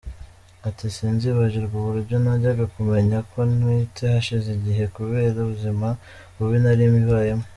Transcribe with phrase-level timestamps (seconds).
[0.67, 5.87] Ati “Sinzibagirwa uburyo najyaga kumenya ko ntwite hashize igihe kubera ubuzima
[6.35, 7.45] bubi nari mbayemo.